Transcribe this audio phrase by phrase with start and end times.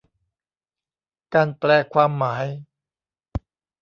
[1.33, 2.45] การแปลความหมาย